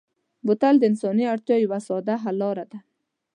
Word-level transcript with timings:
بوتل 0.45 0.75
د 0.79 0.83
انساني 0.89 1.25
اړتیا 1.33 1.55
یوه 1.65 1.79
ساده 1.87 2.15
حل 2.23 2.35
لاره 2.41 2.65
ده. 2.71 2.79